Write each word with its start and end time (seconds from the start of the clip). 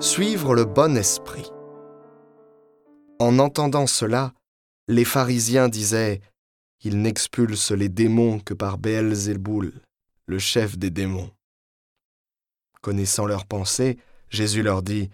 suivre 0.00 0.54
le 0.54 0.64
bon 0.64 0.96
esprit. 0.96 1.52
En 3.18 3.38
entendant 3.38 3.86
cela, 3.86 4.32
les 4.88 5.04
pharisiens 5.04 5.68
disaient 5.68 6.22
Il 6.82 7.02
n'expulse 7.02 7.70
les 7.70 7.90
démons 7.90 8.40
que 8.40 8.54
par 8.54 8.78
Béelzéboul, 8.78 9.74
le 10.24 10.38
chef 10.38 10.78
des 10.78 10.88
démons. 10.88 11.30
Connaissant 12.80 13.26
leurs 13.26 13.44
pensées, 13.44 13.98
Jésus 14.30 14.62
leur 14.62 14.82
dit 14.82 15.10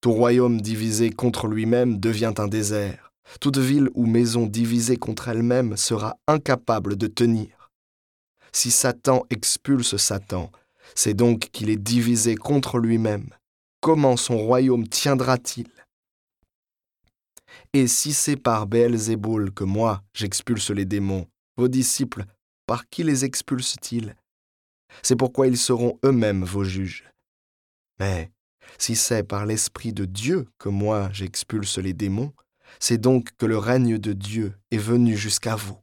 Tout 0.00 0.12
royaume 0.12 0.62
divisé 0.62 1.10
contre 1.10 1.46
lui-même 1.46 2.00
devient 2.00 2.32
un 2.38 2.48
désert. 2.48 3.12
Toute 3.40 3.58
ville 3.58 3.90
ou 3.94 4.06
maison 4.06 4.46
divisée 4.46 4.96
contre 4.96 5.28
elle-même 5.28 5.76
sera 5.76 6.16
incapable 6.26 6.96
de 6.96 7.08
tenir. 7.08 7.70
Si 8.52 8.70
Satan 8.70 9.26
expulse 9.28 9.98
Satan, 9.98 10.50
c'est 10.94 11.14
donc 11.14 11.50
qu'il 11.52 11.68
est 11.68 11.76
divisé 11.76 12.36
contre 12.36 12.78
lui-même. 12.78 13.28
Comment 13.80 14.18
son 14.18 14.36
royaume 14.36 14.86
tiendra-t-il? 14.86 15.68
Et 17.72 17.86
si 17.86 18.12
c'est 18.12 18.36
par 18.36 18.66
Béelzéboul 18.66 19.52
que 19.52 19.64
moi 19.64 20.02
j'expulse 20.12 20.70
les 20.70 20.84
démons, 20.84 21.26
vos 21.56 21.68
disciples, 21.68 22.24
par 22.66 22.88
qui 22.88 23.02
les 23.02 23.24
expulsent-ils? 23.24 24.16
C'est 25.02 25.16
pourquoi 25.16 25.46
ils 25.46 25.56
seront 25.56 25.98
eux-mêmes 26.04 26.44
vos 26.44 26.64
juges. 26.64 27.10
Mais 27.98 28.30
si 28.78 28.96
c'est 28.96 29.22
par 29.22 29.46
l'Esprit 29.46 29.92
de 29.92 30.04
Dieu 30.04 30.46
que 30.58 30.68
moi 30.68 31.08
j'expulse 31.12 31.78
les 31.78 31.94
démons, 31.94 32.34
c'est 32.80 32.98
donc 32.98 33.30
que 33.38 33.46
le 33.46 33.56
règne 33.58 33.98
de 33.98 34.12
Dieu 34.12 34.54
est 34.70 34.78
venu 34.78 35.16
jusqu'à 35.16 35.56
vous. 35.56 35.78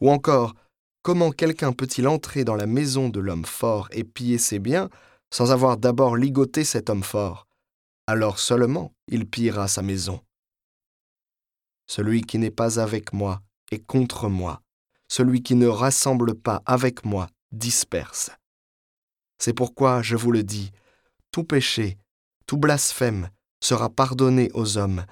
Ou 0.00 0.10
encore, 0.10 0.54
comment 1.02 1.30
quelqu'un 1.30 1.72
peut-il 1.72 2.08
entrer 2.08 2.44
dans 2.44 2.56
la 2.56 2.66
maison 2.66 3.08
de 3.08 3.20
l'homme 3.20 3.46
fort 3.46 3.88
et 3.92 4.04
piller 4.04 4.38
ses 4.38 4.58
biens 4.58 4.90
sans 5.34 5.50
avoir 5.50 5.76
d'abord 5.76 6.16
ligoté 6.16 6.62
cet 6.62 6.88
homme 6.88 7.02
fort 7.02 7.48
Alors 8.06 8.38
seulement 8.38 8.94
il 9.08 9.28
pillera 9.28 9.66
sa 9.66 9.82
maison. 9.82 10.20
Celui 11.88 12.22
qui 12.22 12.38
n'est 12.38 12.52
pas 12.52 12.78
avec 12.78 13.12
moi 13.12 13.42
est 13.72 13.84
contre 13.84 14.28
moi. 14.28 14.62
Celui 15.08 15.42
qui 15.42 15.56
ne 15.56 15.66
rassemble 15.66 16.36
pas 16.36 16.62
avec 16.66 17.04
moi 17.04 17.26
disperse. 17.50 18.30
C'est 19.38 19.52
pourquoi 19.52 20.02
je 20.02 20.14
vous 20.14 20.30
le 20.30 20.44
dis, 20.44 20.70
tout 21.32 21.42
péché, 21.42 21.98
tout 22.46 22.56
blasphème 22.56 23.28
sera 23.60 23.90
pardonné 23.90 24.52
aux 24.54 24.78
hommes, 24.78 25.04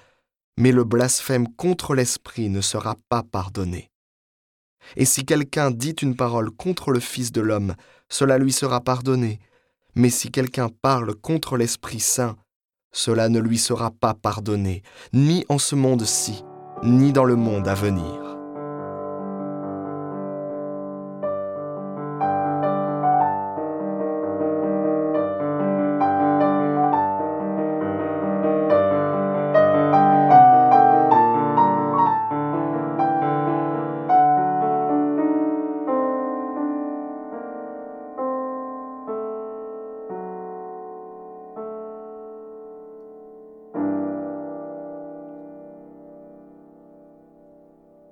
mais 0.56 0.70
le 0.70 0.84
blasphème 0.84 1.52
contre 1.56 1.96
l'Esprit 1.96 2.48
ne 2.48 2.60
sera 2.60 2.94
pas 3.08 3.24
pardonné. 3.24 3.90
Et 4.94 5.04
si 5.04 5.24
quelqu'un 5.24 5.72
dit 5.72 5.96
une 6.00 6.14
parole 6.14 6.52
contre 6.52 6.92
le 6.92 7.00
Fils 7.00 7.32
de 7.32 7.40
l'homme, 7.40 7.74
cela 8.08 8.38
lui 8.38 8.52
sera 8.52 8.80
pardonné, 8.80 9.40
mais 9.94 10.10
si 10.10 10.30
quelqu'un 10.30 10.68
parle 10.68 11.14
contre 11.14 11.56
l'Esprit 11.56 12.00
Saint, 12.00 12.36
cela 12.92 13.28
ne 13.28 13.38
lui 13.38 13.58
sera 13.58 13.90
pas 13.90 14.14
pardonné, 14.14 14.82
ni 15.12 15.44
en 15.48 15.58
ce 15.58 15.74
monde-ci, 15.74 16.44
ni 16.82 17.12
dans 17.12 17.24
le 17.24 17.36
monde 17.36 17.68
à 17.68 17.74
venir. 17.74 18.21